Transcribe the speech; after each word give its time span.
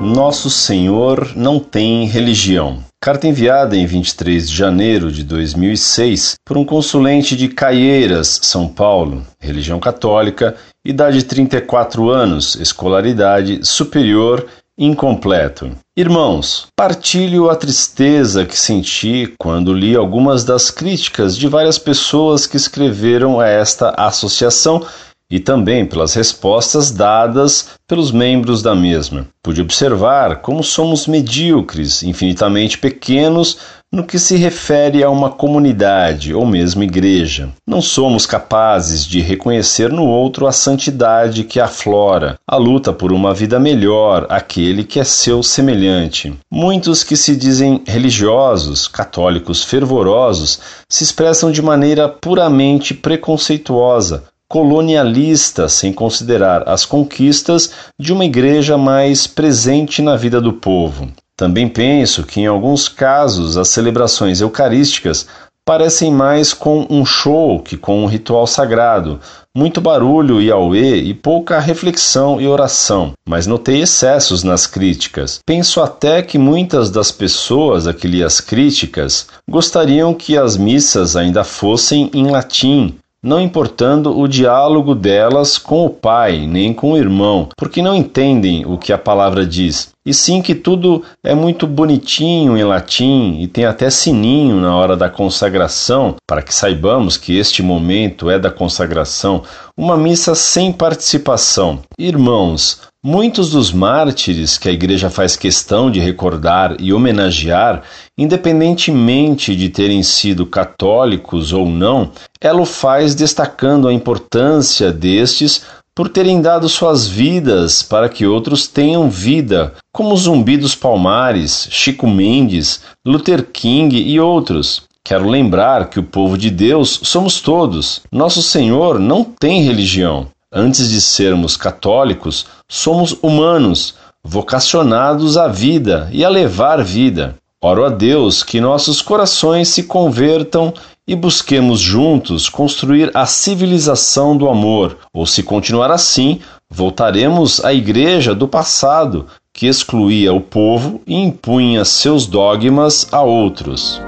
Nosso 0.00 0.48
Senhor 0.48 1.32
não 1.36 1.60
tem 1.60 2.06
religião. 2.06 2.78
Carta 2.98 3.28
enviada 3.28 3.76
em 3.76 3.84
23 3.84 4.48
de 4.48 4.56
janeiro 4.56 5.12
de 5.12 5.22
2006 5.22 6.36
por 6.42 6.56
um 6.56 6.64
consulente 6.64 7.36
de 7.36 7.48
Caieiras, 7.48 8.40
São 8.42 8.66
Paulo, 8.66 9.22
religião 9.38 9.78
católica, 9.78 10.56
idade 10.82 11.22
34 11.22 12.08
anos, 12.08 12.54
escolaridade 12.54 13.60
superior 13.62 14.46
incompleto. 14.78 15.70
Irmãos, 15.94 16.68
partilho 16.74 17.50
a 17.50 17.54
tristeza 17.54 18.46
que 18.46 18.58
senti 18.58 19.34
quando 19.38 19.74
li 19.74 19.94
algumas 19.94 20.44
das 20.44 20.70
críticas 20.70 21.36
de 21.36 21.46
várias 21.46 21.78
pessoas 21.78 22.46
que 22.46 22.56
escreveram 22.56 23.38
a 23.38 23.46
esta 23.46 23.90
associação 23.90 24.82
e 25.30 25.38
também 25.38 25.86
pelas 25.86 26.14
respostas 26.14 26.90
dadas 26.90 27.68
pelos 27.86 28.10
membros 28.10 28.62
da 28.62 28.74
mesma. 28.74 29.26
Pude 29.42 29.60
observar 29.60 30.42
como 30.42 30.62
somos 30.62 31.06
medíocres, 31.06 32.02
infinitamente 32.02 32.78
pequenos 32.78 33.58
no 33.92 34.04
que 34.04 34.20
se 34.20 34.36
refere 34.36 35.02
a 35.02 35.10
uma 35.10 35.30
comunidade 35.30 36.32
ou 36.32 36.46
mesmo 36.46 36.84
igreja. 36.84 37.48
Não 37.66 37.82
somos 37.82 38.24
capazes 38.24 39.04
de 39.04 39.20
reconhecer 39.20 39.90
no 39.92 40.06
outro 40.06 40.46
a 40.46 40.52
santidade 40.52 41.42
que 41.42 41.58
aflora, 41.58 42.38
a 42.46 42.56
luta 42.56 42.92
por 42.92 43.12
uma 43.12 43.34
vida 43.34 43.58
melhor, 43.58 44.26
aquele 44.28 44.84
que 44.84 45.00
é 45.00 45.04
seu 45.04 45.42
semelhante. 45.42 46.32
Muitos 46.48 47.02
que 47.02 47.16
se 47.16 47.34
dizem 47.34 47.82
religiosos, 47.84 48.86
católicos 48.86 49.64
fervorosos, 49.64 50.60
se 50.88 51.02
expressam 51.02 51.50
de 51.50 51.60
maneira 51.60 52.08
puramente 52.08 52.94
preconceituosa, 52.94 54.24
colonialista, 54.50 55.68
sem 55.68 55.92
considerar 55.92 56.68
as 56.68 56.84
conquistas 56.84 57.70
de 57.96 58.12
uma 58.12 58.24
igreja 58.24 58.76
mais 58.76 59.24
presente 59.24 60.02
na 60.02 60.16
vida 60.16 60.40
do 60.40 60.52
povo. 60.52 61.08
Também 61.36 61.68
penso 61.68 62.24
que, 62.24 62.40
em 62.40 62.46
alguns 62.48 62.88
casos, 62.88 63.56
as 63.56 63.68
celebrações 63.68 64.40
eucarísticas 64.40 65.24
parecem 65.64 66.10
mais 66.10 66.52
com 66.52 66.84
um 66.90 67.06
show 67.06 67.60
que 67.60 67.76
com 67.76 68.02
um 68.02 68.06
ritual 68.06 68.44
sagrado, 68.44 69.20
muito 69.56 69.80
barulho 69.80 70.42
e 70.42 70.50
auê 70.50 70.96
e 70.96 71.14
pouca 71.14 71.60
reflexão 71.60 72.40
e 72.40 72.46
oração, 72.48 73.12
mas 73.28 73.46
notei 73.46 73.82
excessos 73.82 74.42
nas 74.42 74.66
críticas. 74.66 75.38
Penso 75.46 75.80
até 75.80 76.22
que 76.22 76.38
muitas 76.38 76.90
das 76.90 77.12
pessoas 77.12 77.86
a 77.86 77.94
que 77.94 78.08
li 78.08 78.24
as 78.24 78.40
críticas 78.40 79.28
gostariam 79.48 80.12
que 80.12 80.36
as 80.36 80.56
missas 80.56 81.14
ainda 81.14 81.44
fossem 81.44 82.10
em 82.12 82.28
latim, 82.28 82.98
não 83.22 83.40
importando 83.40 84.18
o 84.18 84.26
diálogo 84.26 84.94
delas 84.94 85.58
com 85.58 85.84
o 85.84 85.90
pai 85.90 86.46
nem 86.46 86.72
com 86.72 86.92
o 86.92 86.96
irmão, 86.96 87.48
porque 87.56 87.82
não 87.82 87.94
entendem 87.94 88.64
o 88.64 88.78
que 88.78 88.92
a 88.92 88.98
palavra 88.98 89.44
diz. 89.44 89.90
E 90.06 90.14
sim 90.14 90.40
que 90.40 90.54
tudo 90.54 91.04
é 91.22 91.34
muito 91.34 91.66
bonitinho 91.66 92.56
em 92.56 92.64
latim 92.64 93.38
e 93.40 93.46
tem 93.46 93.66
até 93.66 93.90
sininho 93.90 94.56
na 94.56 94.74
hora 94.74 94.96
da 94.96 95.10
consagração, 95.10 96.16
para 96.26 96.40
que 96.40 96.54
saibamos 96.54 97.18
que 97.18 97.36
este 97.36 97.62
momento 97.62 98.30
é 98.30 98.38
da 98.38 98.50
consagração, 98.50 99.42
uma 99.76 99.96
missa 99.98 100.34
sem 100.34 100.72
participação. 100.72 101.80
Irmãos, 101.98 102.90
Muitos 103.02 103.48
dos 103.48 103.72
mártires 103.72 104.58
que 104.58 104.68
a 104.68 104.72
Igreja 104.72 105.08
faz 105.08 105.34
questão 105.34 105.90
de 105.90 105.98
recordar 105.98 106.76
e 106.78 106.92
homenagear, 106.92 107.82
independentemente 108.18 109.56
de 109.56 109.70
terem 109.70 110.02
sido 110.02 110.44
católicos 110.44 111.50
ou 111.50 111.66
não, 111.66 112.10
ela 112.42 112.62
o 112.62 112.66
faz 112.66 113.14
destacando 113.14 113.86
a 113.86 113.92
importância 113.92 114.90
destes 114.90 115.62
por 115.94 116.08
terem 116.08 116.40
dado 116.40 116.68
suas 116.68 117.06
vidas 117.06 117.82
para 117.82 118.08
que 118.08 118.26
outros 118.26 118.66
tenham 118.66 119.10
vida, 119.10 119.74
como 119.92 120.16
Zumbi 120.16 120.56
dos 120.56 120.74
Palmares, 120.74 121.68
Chico 121.70 122.06
Mendes, 122.06 122.80
Luther 123.04 123.44
King 123.52 123.96
e 123.96 124.18
outros. 124.18 124.84
Quero 125.04 125.28
lembrar 125.28 125.90
que 125.90 125.98
o 125.98 126.04
povo 126.04 126.38
de 126.38 126.48
Deus 126.50 127.00
somos 127.02 127.40
todos. 127.40 128.00
Nosso 128.10 128.42
Senhor 128.42 128.98
não 128.98 129.24
tem 129.24 129.62
religião. 129.62 130.28
Antes 130.52 130.88
de 130.88 131.00
sermos 131.00 131.56
católicos, 131.56 132.46
somos 132.68 133.16
humanos, 133.22 133.94
vocacionados 134.24 135.36
à 135.36 135.48
vida 135.48 136.08
e 136.12 136.24
a 136.24 136.28
levar 136.28 136.82
vida. 136.82 137.36
Oro 137.62 137.84
a 137.84 137.90
Deus 137.90 138.42
que 138.42 138.60
nossos 138.60 139.02
corações 139.02 139.68
se 139.68 139.82
convertam 139.82 140.72
e 141.10 141.16
busquemos 141.16 141.80
juntos 141.80 142.48
construir 142.48 143.10
a 143.14 143.26
civilização 143.26 144.36
do 144.36 144.48
amor, 144.48 144.96
ou 145.12 145.26
se 145.26 145.42
continuar 145.42 145.90
assim, 145.90 146.38
voltaremos 146.70 147.64
à 147.64 147.74
igreja 147.74 148.32
do 148.32 148.46
passado, 148.46 149.26
que 149.52 149.66
excluía 149.66 150.32
o 150.32 150.40
povo 150.40 151.02
e 151.04 151.16
impunha 151.16 151.84
seus 151.84 152.28
dogmas 152.28 153.12
a 153.12 153.22
outros. 153.22 154.00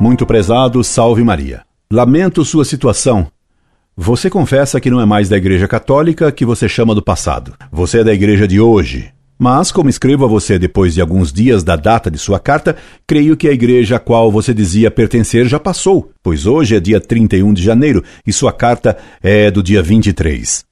Muito 0.00 0.26
prezado, 0.26 0.82
salve 0.82 1.22
Maria. 1.22 1.62
Lamento 1.88 2.44
sua 2.44 2.64
situação. 2.64 3.28
Você 3.96 4.28
confessa 4.28 4.80
que 4.80 4.90
não 4.90 5.00
é 5.00 5.06
mais 5.06 5.28
da 5.28 5.36
Igreja 5.36 5.68
Católica 5.68 6.32
que 6.32 6.44
você 6.44 6.68
chama 6.68 6.96
do 6.96 7.00
passado. 7.00 7.54
Você 7.70 8.00
é 8.00 8.04
da 8.04 8.12
Igreja 8.12 8.48
de 8.48 8.60
hoje. 8.60 9.12
Mas, 9.38 9.70
como 9.70 9.90
escrevo 9.90 10.24
a 10.24 10.28
você 10.28 10.58
depois 10.58 10.94
de 10.94 11.00
alguns 11.00 11.30
dias 11.32 11.62
da 11.62 11.76
data 11.76 12.10
de 12.10 12.18
sua 12.18 12.40
carta, 12.40 12.74
creio 13.06 13.36
que 13.36 13.46
a 13.48 13.52
igreja 13.52 13.96
a 13.96 13.98
qual 13.98 14.32
você 14.32 14.54
dizia 14.54 14.90
pertencer 14.90 15.46
já 15.46 15.60
passou, 15.60 16.10
pois 16.22 16.46
hoje 16.46 16.74
é 16.74 16.80
dia 16.80 17.00
31 17.00 17.52
de 17.52 17.62
janeiro 17.62 18.02
e 18.26 18.32
sua 18.32 18.52
carta 18.52 18.96
é 19.22 19.50
do 19.50 19.62
dia 19.62 19.82
23. 19.82 20.64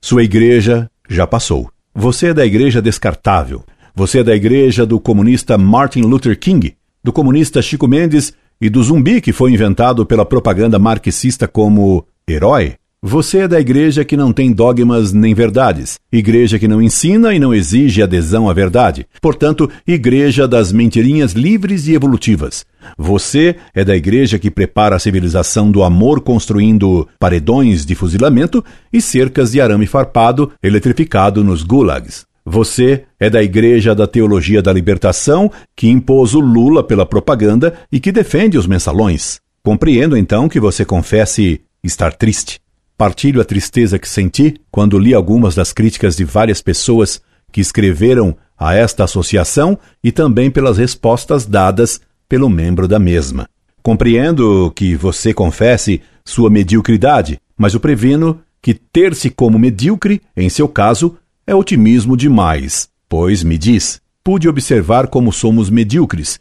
Sua 0.00 0.22
igreja 0.22 0.88
já 1.08 1.26
passou. 1.26 1.68
Você 1.92 2.28
é 2.28 2.34
da 2.34 2.46
igreja 2.46 2.80
descartável. 2.80 3.64
Você 3.94 4.20
é 4.20 4.22
da 4.22 4.36
igreja 4.36 4.86
do 4.86 5.00
comunista 5.00 5.58
Martin 5.58 6.02
Luther 6.02 6.38
King, 6.38 6.76
do 7.02 7.12
comunista 7.12 7.60
Chico 7.60 7.88
Mendes 7.88 8.32
e 8.60 8.68
do 8.68 8.82
zumbi 8.82 9.20
que 9.20 9.32
foi 9.32 9.52
inventado 9.52 10.06
pela 10.06 10.24
propaganda 10.24 10.78
marxista 10.78 11.48
como 11.48 12.06
herói? 12.28 12.76
Você 13.08 13.38
é 13.38 13.46
da 13.46 13.60
igreja 13.60 14.04
que 14.04 14.16
não 14.16 14.32
tem 14.32 14.52
dogmas 14.52 15.12
nem 15.12 15.32
verdades, 15.32 15.96
igreja 16.10 16.58
que 16.58 16.66
não 16.66 16.82
ensina 16.82 17.32
e 17.32 17.38
não 17.38 17.54
exige 17.54 18.02
adesão 18.02 18.50
à 18.50 18.52
verdade, 18.52 19.06
portanto, 19.22 19.70
igreja 19.86 20.48
das 20.48 20.72
mentirinhas 20.72 21.30
livres 21.30 21.86
e 21.86 21.94
evolutivas. 21.94 22.66
Você 22.98 23.54
é 23.72 23.84
da 23.84 23.94
igreja 23.94 24.40
que 24.40 24.50
prepara 24.50 24.96
a 24.96 24.98
civilização 24.98 25.70
do 25.70 25.84
amor 25.84 26.20
construindo 26.20 27.08
paredões 27.16 27.86
de 27.86 27.94
fuzilamento 27.94 28.64
e 28.92 29.00
cercas 29.00 29.52
de 29.52 29.60
arame 29.60 29.86
farpado 29.86 30.50
eletrificado 30.60 31.44
nos 31.44 31.62
gulags. 31.62 32.26
Você 32.44 33.04
é 33.20 33.30
da 33.30 33.40
Igreja 33.40 33.94
da 33.94 34.08
Teologia 34.08 34.60
da 34.60 34.72
Libertação, 34.72 35.48
que 35.76 35.88
impôs 35.88 36.34
o 36.34 36.40
Lula 36.40 36.82
pela 36.82 37.06
propaganda 37.06 37.74
e 37.90 38.00
que 38.00 38.10
defende 38.10 38.58
os 38.58 38.66
mensalões. 38.66 39.38
Compreendo 39.62 40.16
então 40.16 40.48
que 40.48 40.58
você 40.58 40.84
confesse 40.84 41.60
estar 41.84 42.12
triste. 42.12 42.65
Partilho 42.96 43.42
a 43.42 43.44
tristeza 43.44 43.98
que 43.98 44.08
senti 44.08 44.58
quando 44.70 44.98
li 44.98 45.12
algumas 45.12 45.54
das 45.54 45.72
críticas 45.72 46.16
de 46.16 46.24
várias 46.24 46.62
pessoas 46.62 47.20
que 47.52 47.60
escreveram 47.60 48.36
a 48.58 48.74
esta 48.74 49.04
associação 49.04 49.78
e 50.02 50.10
também 50.10 50.50
pelas 50.50 50.78
respostas 50.78 51.44
dadas 51.44 52.00
pelo 52.26 52.48
membro 52.48 52.88
da 52.88 52.98
mesma. 52.98 53.48
Compreendo 53.82 54.72
que 54.74 54.96
você 54.96 55.34
confesse 55.34 56.00
sua 56.24 56.48
mediocridade, 56.48 57.38
mas 57.56 57.74
o 57.74 57.80
previno 57.80 58.40
que 58.62 58.74
ter-se 58.74 59.30
como 59.30 59.58
medíocre, 59.58 60.22
em 60.36 60.48
seu 60.48 60.66
caso, 60.66 61.16
é 61.46 61.54
otimismo 61.54 62.16
demais, 62.16 62.88
pois, 63.08 63.44
me 63.44 63.56
diz, 63.56 64.00
pude 64.24 64.48
observar 64.48 65.06
como 65.06 65.32
somos 65.32 65.70
medíocres, 65.70 66.40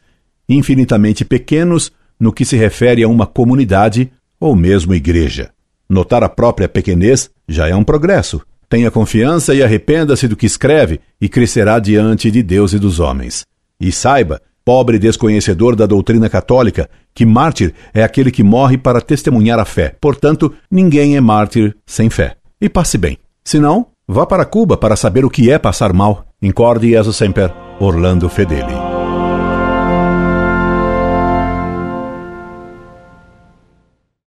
infinitamente 0.49 1.23
pequenos 1.23 1.91
no 2.19 2.31
que 2.31 2.45
se 2.45 2.55
refere 2.55 3.03
a 3.03 3.07
uma 3.07 3.27
comunidade 3.27 4.11
ou 4.39 4.55
mesmo 4.55 4.95
igreja. 4.95 5.54
Notar 5.89 6.23
a 6.23 6.29
própria 6.29 6.67
pequenez 6.67 7.29
já 7.47 7.67
é 7.67 7.75
um 7.75 7.83
progresso. 7.83 8.41
Tenha 8.67 8.89
confiança 8.89 9.53
e 9.53 9.61
arrependa-se 9.61 10.27
do 10.27 10.35
que 10.35 10.45
escreve 10.45 10.99
e 11.21 11.29
crescerá 11.29 11.79
diante 11.79 12.31
de 12.31 12.41
Deus 12.41 12.73
e 12.73 12.79
dos 12.79 12.99
homens. 12.99 13.45
E 13.79 13.91
saiba, 13.91 14.41
pobre 14.63 14.97
desconhecedor 14.97 15.75
da 15.75 15.85
doutrina 15.85 16.29
católica, 16.29 16.89
que 17.13 17.25
mártir 17.25 17.73
é 17.93 18.03
aquele 18.03 18.31
que 18.31 18.43
morre 18.43 18.77
para 18.77 19.01
testemunhar 19.01 19.59
a 19.59 19.65
fé. 19.65 19.95
Portanto, 20.01 20.53
ninguém 20.69 21.15
é 21.15 21.21
mártir 21.21 21.75
sem 21.85 22.09
fé. 22.09 22.35
E 22.59 22.67
passe 22.67 22.97
bem. 22.97 23.17
Senão, 23.43 23.87
Vá 24.07 24.25
para 24.25 24.45
Cuba 24.45 24.77
para 24.77 24.95
saber 24.95 25.25
o 25.25 25.29
que 25.29 25.49
é 25.49 25.57
passar 25.57 25.91
mal. 25.91 26.25
Incorde 26.39 26.89
Jesus 26.89 27.15
Semper, 27.15 27.51
Orlando 27.79 28.29
Fedeli. 28.29 28.94